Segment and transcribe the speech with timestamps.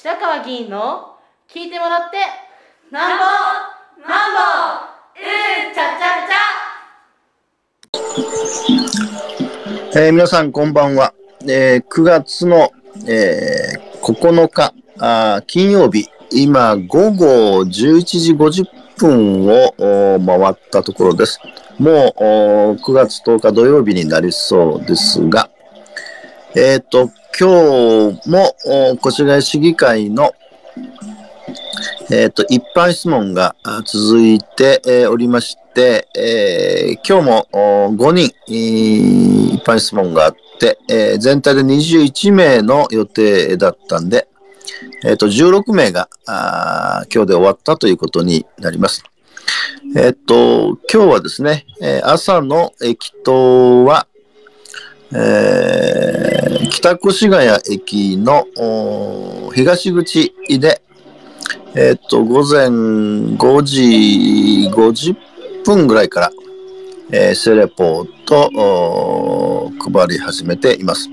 [0.00, 1.16] 白川議員の
[1.52, 2.18] 聞いてもらって
[2.92, 3.24] なんぼ
[4.08, 4.38] なんぼ
[5.18, 5.20] う
[5.72, 11.14] んちゃちゃちゃえー皆さんこんばんは。
[11.42, 12.70] えー9月の、
[13.08, 18.66] えー9日あ金曜日、今午後11時50
[18.98, 19.74] 分を
[20.24, 21.40] 回ったところです。
[21.80, 22.20] もう
[22.76, 25.50] 9月10日土曜日になりそうですが、
[26.54, 30.34] えっ、と、今日もお越谷市議会の
[32.10, 44.26] えっ、と、一般質問が続いて、えーおりまして、えー今日も5人、えー一般質問があって、えー全体で21名の予定だったんで、
[45.04, 49.04] えっ、と、16名があ今日で終わったということになります。
[49.94, 54.07] えっ、と、今日はですね、え朝の駅頭は、
[55.12, 56.28] えー
[56.70, 58.46] 北越谷駅の
[59.52, 60.80] 東口で、
[61.74, 65.16] えっ、と、午前5時50
[65.64, 66.32] 分ぐらいから、
[67.10, 71.08] えーセレポートおー配り始めています。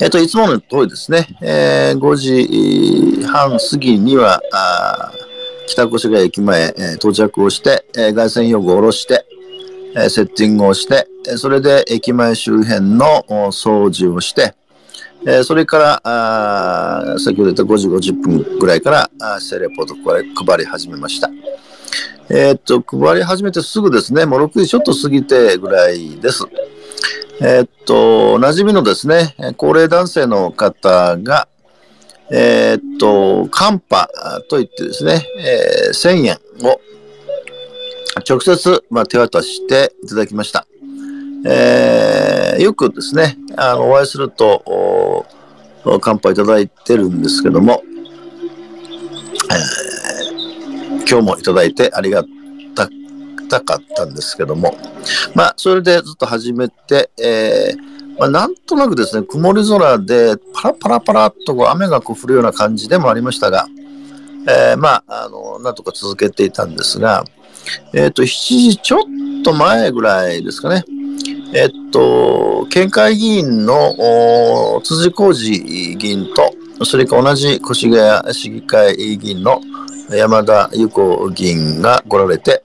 [0.00, 5.12] えっ、と、いつもの通りですね、えー5時半過ぎには、あ
[5.66, 9.24] 北越谷駅前、えー到着をして、えー外線用具を下ろして、
[9.96, 14.54] えーセッティングをして、それで駅前周辺の掃除をして、
[15.26, 19.94] えそれから、あ先ほど言った5時50分ぐらいから、あーセレポート
[20.44, 21.30] 配り始めました。
[22.28, 26.44] えーっと、配り始めてすぐですね、もう6時ちょっと過ぎてぐらいです。
[27.40, 31.48] えーっと、馴染みのですね、高齢男性の方が、
[32.30, 34.08] えーっと、カンパ
[34.48, 36.38] といってですね、えー1000円
[36.68, 36.80] を
[38.28, 40.66] 直接、まあ、手渡していただきました。
[41.44, 45.26] えーよくですね、あの、お会いすると、
[46.00, 47.82] 乾杯いただいてるんですけども、
[49.50, 49.84] えー
[51.06, 52.24] 今日もいただいてありが
[52.74, 52.88] た
[53.48, 54.74] たかったんですけども、
[55.34, 63.66] まあ、それでずっと始めて、えーまあ、なんとなくですね、曇り空でパラパラパラっとこう雨がこう降るような感じでもありましたが、
[64.48, 67.24] えーまあ、あの、なんとか続けていたんですが、
[67.92, 69.02] えっ、と、7時ちょっ
[69.42, 70.84] と前ぐらいですかね、
[71.56, 79.60] えっと、県会議員の辻浩二議員と、それから同じ越谷市議会議員の
[80.10, 82.64] 山田裕子議員が来られて、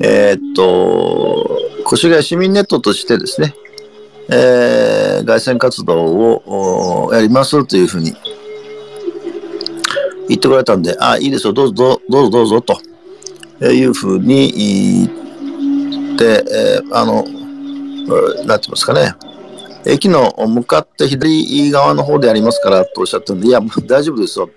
[0.00, 3.54] えっと、越谷市民ネットとしてですね、
[4.30, 8.12] えー外線活動をやりますというふうに
[10.28, 12.80] 言ってこられたんで、あ、いいですよ、どうぞ、どうぞ、どうぞ、と
[13.64, 17.24] いうふうに言って、えーあの、
[18.08, 19.14] なんて言いますかね、
[19.86, 24.50] 駅の向かって左側の方でありますからとおっしゃってるんで、いや、大丈夫ですよ。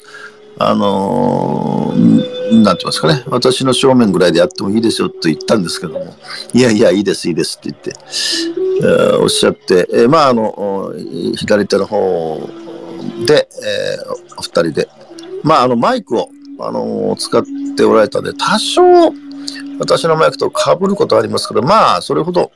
[0.58, 6.14] あのーなんて言いますかね、私の正面ぐらいでやってもいいですよと言ったんですけども、
[6.54, 7.94] いやいや、いいです、いいですって言って、
[8.84, 10.94] えーおっしゃって、えーまあ、あの、
[11.38, 12.50] 左手の方
[13.26, 14.90] で、えーお二人で、
[15.44, 16.30] まあ、あの、マイクを、
[16.60, 17.44] あのー使っ
[17.76, 18.82] ておられたんで、多少、
[19.80, 22.52] 私のマイクと被ることはありますけど、まあ、それほど、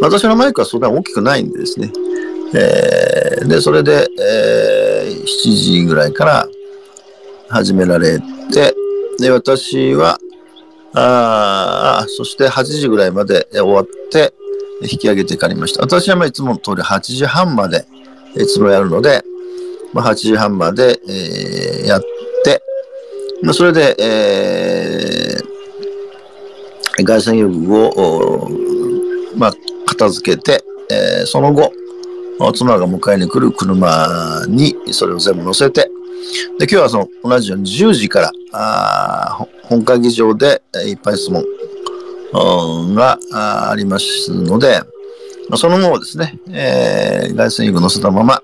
[0.00, 1.92] 私のマイクはそんなに大きくないんでですね。
[2.54, 6.48] えーで、それで、えー7時ぐらいから
[7.48, 8.18] 始められ
[8.52, 8.74] て、
[9.18, 10.18] で、私は、
[10.94, 14.32] あーそして8時ぐらいまで終わって、
[14.82, 15.82] 引き上げて帰りました。
[15.82, 17.84] 私はまあいつもの通り8時半まで、
[18.36, 19.22] いつもやるので、
[19.92, 22.02] まあ、8時半まで、えーやっ
[22.44, 22.62] て、
[23.42, 25.50] まあ、それで、えー
[27.02, 28.50] 外線遊具を、
[29.36, 29.52] まあ、
[30.00, 31.72] 片付けて、えーその後、
[32.54, 35.90] 妻が迎えに来る車にそれを全部乗せて、
[36.58, 43.18] で、今日はその同じように10時から、あ本会議場でえー一般質問が
[43.70, 44.80] ありますので、
[45.56, 48.40] その後ですね、えー外線を乗せたまま、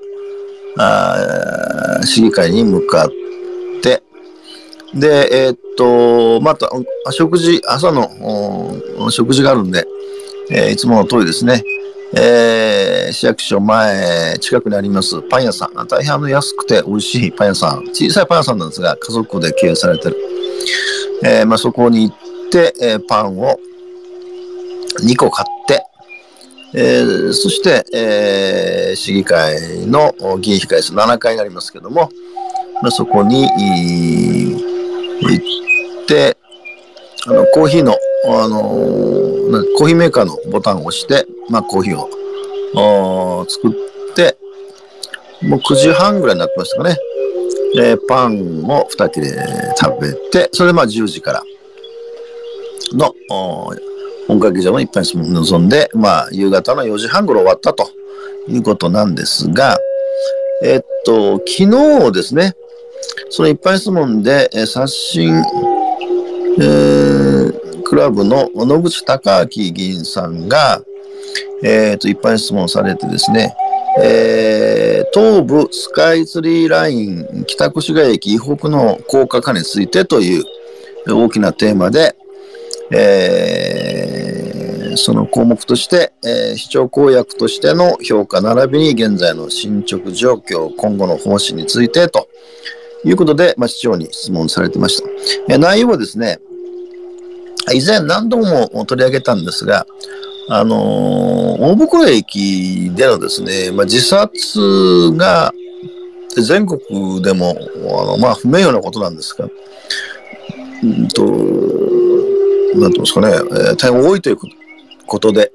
[0.79, 3.11] あ市議会に向かっ
[3.83, 4.03] て、
[4.95, 6.71] で、えーっと、また、
[7.11, 9.87] 食事、朝の食事があるんで、
[10.51, 11.63] えーいつもの通りですね、
[12.15, 20.17] えー市役所前、近くにありますパン屋さん、大変あの安くて美味しいパン屋さん、小さいパン屋さんなんですが、家族で経営されてる。
[21.25, 22.17] えーまあ、そこに行っ
[22.51, 23.59] て、えパンを
[25.01, 25.83] 2個買って、
[26.75, 32.11] えーそして、えー市議会の議員控え室7階になりますけども、
[32.83, 33.49] まあ、そこに
[35.21, 35.43] 行
[36.03, 36.37] って、
[37.27, 37.97] あの、コーヒーの、
[38.29, 39.37] あのー
[39.77, 44.37] コーヒーメーカーのボタンを押して、まあ、コーヒーを作って、
[45.43, 46.97] もう9時半ぐらいになってましたかね。
[47.79, 49.29] えー、パンを2切れ
[49.79, 51.43] 食べて、それでまあ10時から
[52.93, 53.15] の、
[54.29, 57.91] 本格劇場の一般質問を臨んで、まあ、夕方の4時半頃終わったと
[58.49, 59.79] いうことなんですが、
[60.65, 61.71] えっと、昨
[62.07, 62.57] 日ですね、
[63.29, 65.35] その一般質問で、えー、刷新、
[66.59, 70.83] えー、クラブの野口隆明議員さんが、
[71.63, 73.55] えっと、一般質問されてですね、
[74.03, 80.45] えー、東武スカイツリーライン北越谷駅以北の高架化についてという
[81.09, 82.17] 大きなテーマで、
[82.91, 92.29] えー、その項目として、えー、市長公約としての評価並びに現在の進捗状況、今後の方針についてと
[93.05, 95.09] いうことで、まあ、市長に質問されてました。
[95.55, 96.41] え内容はですね、
[97.75, 99.87] 以前何度も取り上げたんですが、
[100.49, 105.53] あのー、大袋駅でのですね、まあ、自殺が
[106.37, 107.57] 全国でも、
[108.01, 109.49] あのまあ、不名誉なことなんですが、
[110.83, 111.51] うんと、なんてい
[112.79, 114.37] うんですかね、えー、大変多いという
[115.07, 115.51] ことで、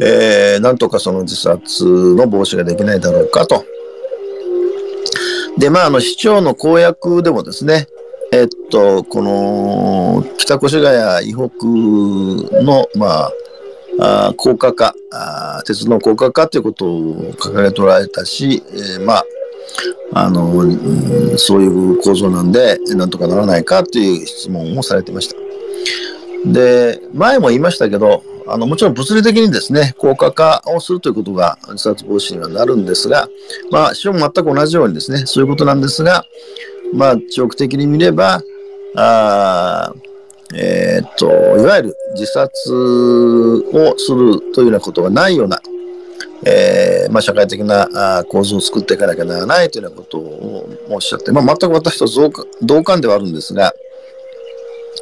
[0.00, 1.84] えー、なんとかその自殺
[2.14, 3.64] の防止ができないだろうかと。
[5.58, 7.88] で、まあ、あの、市長の公約でもですね、
[8.30, 11.48] えっと、この、北越谷以北
[12.62, 13.32] の、まあ、
[14.00, 19.24] あ高架化あ、鉄の高架化ということを掲げておられたし、えー、まあ、
[20.12, 20.66] あの、う
[21.34, 25.36] ん、そういう構造なんで、なんとかならないかという質問をされてました。
[26.46, 33.28] で、前も言いましたけど、あの、もちろん物理的にですね、高架化をするということが自殺防止にはなるんですが、
[33.70, 36.24] まあ、市も全く同じようにですね、そういうことなんですが、
[36.94, 38.42] まあ、長期的に見れば、
[38.96, 39.92] あ
[40.54, 41.26] えー、っと、
[41.58, 45.60] いわゆる自殺をするというようなことがないような、
[46.44, 52.06] えー、まあ、社会的な構造を作っていかなきゃならないというようなことをおっしゃって、まあ、全く私と
[52.62, 53.74] 同感ではあるんですが、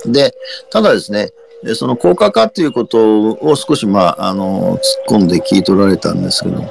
[0.05, 0.35] で、
[0.71, 1.31] ただですね、
[1.75, 4.81] その高架化ということを少し、まあ、あの、突っ
[5.21, 6.62] 込んで聞いておられたんですけど、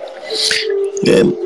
[1.08, 1.46] えー、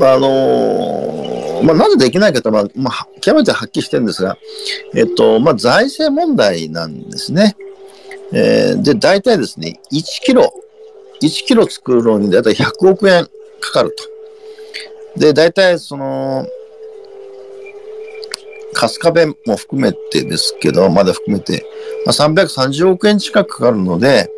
[0.00, 4.36] あのまあ、なぜできないかと、まあ、まあ、極めてはっきりしてるんですが、
[4.94, 7.56] えっと、まあ、財政問題なんですね。
[8.32, 10.52] えー、で、大体ですね、1キロ、
[11.22, 13.28] 1キロ作るのに大体100億円
[13.60, 13.94] かかる
[15.14, 15.20] と。
[15.20, 16.46] で、大体その、
[18.74, 21.64] 春日部も含めてですけど、まだ含めて、
[22.04, 24.30] まあ、330億円近くかかるので、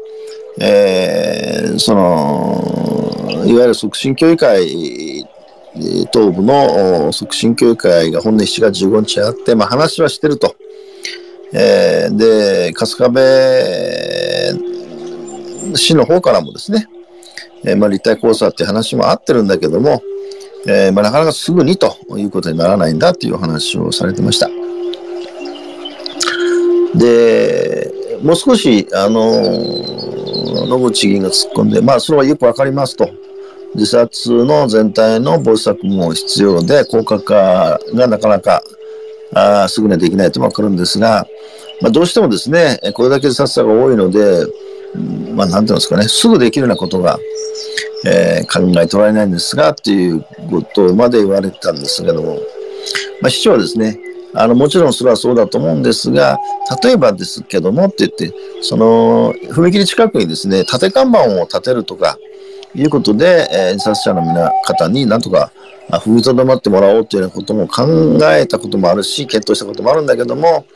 [0.61, 5.27] えー、その、いわゆる促進協議会、
[6.13, 10.57] 東部の促進協議会が本年7月15日あって、まあ、話はしてると。
[11.53, 13.21] えー、で、春日部
[15.77, 16.87] 市の方からもですね、
[17.65, 20.03] えー、まあ、立体交差っていう話もあってるんだけども、
[20.67, 24.49] えー、まあ、なかなかすぐにということにならないんだという話をされてました。
[26.95, 27.93] で、
[28.23, 29.41] もう少し、あの、
[30.67, 33.09] 野口議員が突っ込んで、まあ、それはよくわかりますと。
[33.75, 38.63] 自殺の全体の防止策も必要で、高架化がなかなか
[39.35, 41.27] あすぐにはできないとわかるんですが、
[41.81, 44.47] まあ、どうしてもですね、これだけ自殺者が多いので、
[45.35, 47.19] まあ、なんていうんですかね、すぐできるようなことが、
[48.07, 52.39] えー、考えておられないんですが、っていうことまで言われたんですけども、
[53.21, 53.99] まあ、市長はですね、
[54.35, 56.39] あの、もちろんそれはそうだと思うんですが、
[56.83, 58.33] 例えばですけどもって言って、
[58.63, 62.19] その、踏切近くにですね、縦看板を立てるとか、
[62.75, 65.51] いうことで、えー、自殺者の皆方になんとか
[65.91, 67.87] 踏みとどまってもらおうというようなことも考
[68.35, 70.67] えたこともあるし、検討したこともあるんだけども、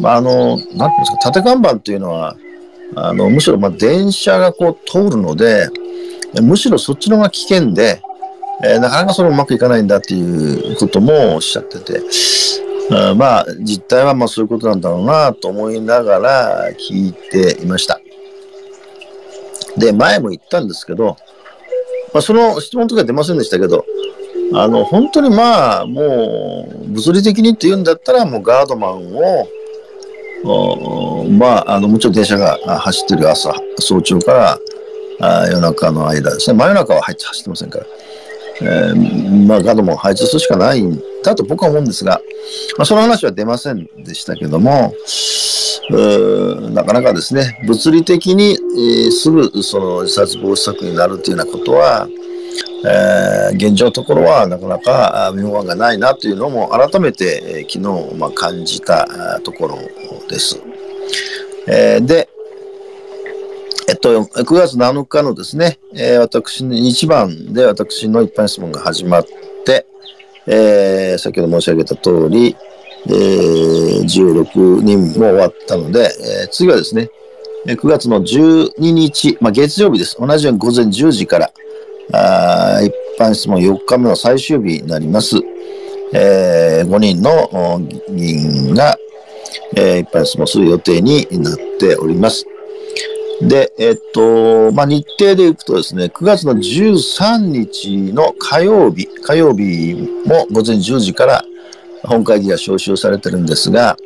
[0.00, 2.36] まあ、あの、なんていうんですか、縦看板というのは、
[2.94, 5.68] あの、むしろ、まあ、電車がこう通るので、
[6.40, 8.00] むしろそっちの方が危険で、
[8.64, 12.00] えー、なかなかそれうまくいかないんだっていうこともおっしゃってて、
[12.90, 18.00] あまあ、実態はまあそういうことなんだろうなと思いながら聞いていました。
[19.76, 21.16] で、前も言ったんですけど、
[22.12, 23.84] まあ、その質問とか出ませんでしたけど、
[24.54, 29.16] あの、本当にまあ、もう、物理的にって言うんだったら、もうガードマン
[30.44, 34.58] を、まあ、あの、もちろん電車が走ってる朝、早朝から
[35.20, 36.58] あ夜中の間ですね。
[36.58, 37.86] 真夜中は走ってませんから。
[38.60, 42.20] えー、まあ、ガードマンを配置するしかないんだと僕は思うんですが、
[42.76, 44.94] まあ、その話は出ませんでしたけども、
[45.90, 52.08] なかなかですね、物理的に、えー、すぐその自殺防止策になるというようなことは、
[52.84, 59.78] えー、現状のところはなかなか妙案がないなというのも改めて、えー、昨日、まあ、感じたところ
[60.28, 60.60] です。
[61.68, 62.28] えー、で、
[63.88, 69.26] えっと、9月7日のですね、えー、私の一番で私の一般質問が始まっ
[69.64, 69.86] て、
[70.46, 72.56] えー、先ほど申し上げた通り、
[73.06, 77.10] えー、16人も終わったので、えー、次はですね、
[77.66, 80.16] 9月の12日、まあ、月曜日です。
[80.18, 81.52] 同じように午前10時から、
[82.12, 85.36] あ一般質問4日目の最終日になります。
[86.14, 87.80] えー、5人の
[88.10, 88.96] 議員が、
[89.76, 92.46] えー、一般質問する予定になっております。
[93.40, 99.94] で、えっと、まあ、日程でいくとですね、9月の13日の火曜日、火曜日
[100.26, 101.44] も午前10時から
[102.02, 103.96] 本会議が招集されてるんですが、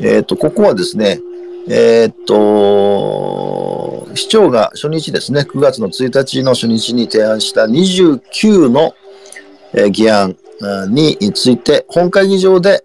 [0.00, 1.20] えっと、ここはですね、
[1.68, 8.94] えっと、市長が初日ですね、9月の1日の初日に提案した29の
[9.90, 10.36] 議案
[10.88, 12.84] について、本会議場で、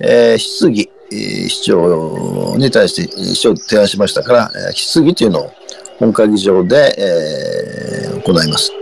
[0.00, 5.50] えー、質疑、市長に対して市長提案しましたから、質疑というのを
[5.98, 8.72] 本会議場で、えー、行います。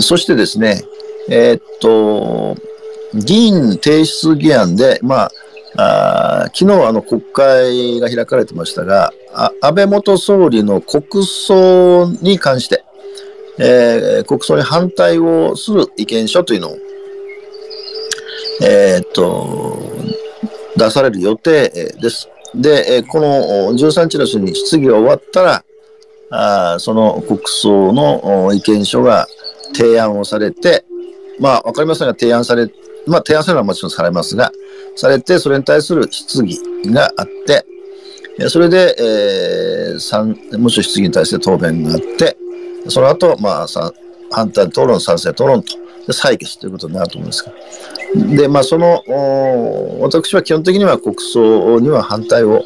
[0.00, 0.82] そしてですね、
[1.28, 2.56] えー、っと、
[3.14, 5.30] 議員提出議案で、ま
[5.76, 9.12] あ、あ昨日あの国会が開かれてましたが、
[9.60, 12.84] 安倍元総理の国葬に関して、
[13.58, 16.78] えー、国葬に反対をする意見書というのを、
[18.62, 19.78] えー、っと、
[20.76, 21.68] 出される予定
[22.00, 22.28] です。
[22.54, 25.64] で、この13日の日に質疑が終わったら、
[26.30, 29.26] あその国葬の意見書が
[29.74, 30.84] 提案をされて、
[31.40, 32.68] まあ、わかりませんが、提案され、
[33.08, 34.52] まあ、提案されるのはもちろんされますが、
[34.96, 37.64] されて、それに対する質疑があって、
[38.48, 42.36] それで、えー、もし質疑に対して答弁があって、
[42.88, 43.66] その後、まあ、
[44.30, 47.52] 反対討論、賛成討論と、で採決ということになると思うんですが。
[48.36, 49.02] で、まあ、その、
[50.00, 52.64] 私は基本的には国葬には反対を、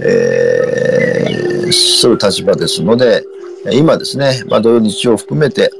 [0.00, 3.24] えー、する立場ですので、
[3.72, 5.70] 今ですね、まあ、土曜日曜含めて、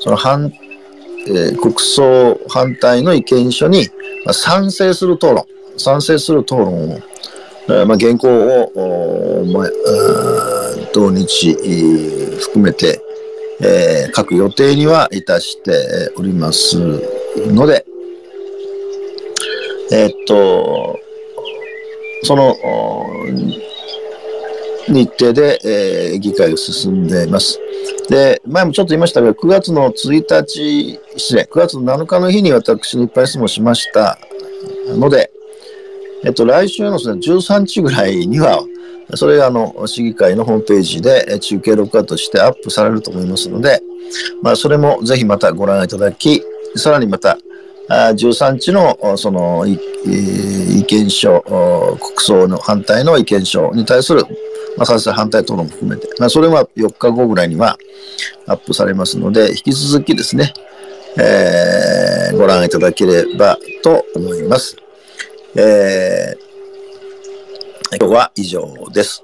[0.00, 0.52] その反、
[1.26, 3.88] えー、国葬反対の意見書に、
[4.24, 6.98] まあ、賛成する討論、賛成する討論を、
[7.68, 9.70] えー、まあ、原稿を、まあ、
[10.92, 11.54] 土日
[12.40, 13.00] 含めて、
[13.60, 16.78] えー、各予定にはいたしております
[17.36, 17.84] ので、
[19.92, 20.98] えー、っと、
[22.24, 22.56] その
[24.88, 27.61] 日程で、えー、議会を進んでいます。
[28.08, 34.18] で、前もちょっと言いましたが、9月の1日、失礼、9月の7日の日に私にいっぱい質問しました
[34.88, 35.30] ので、
[36.24, 38.62] えっと、来週の13日ぐらいには、
[39.14, 43.80] それがあの、市議会のホームページで中継録画としてアップされると思いますので、
[44.42, 46.42] まあ、それもぜひまたご覧いただき、
[46.76, 47.38] さらにまた、
[47.88, 54.24] 13日のその意見書、国葬の反対の意見書に対する、
[54.76, 57.76] まあ、賛成反対討論も含めて、まあ、それは4日後ぐらいには
[58.46, 60.52] アップされますので、引き続きですね、
[61.18, 64.76] えー、ご覧いただければと思います。
[65.56, 66.52] えー
[67.98, 69.22] 今日は以上です。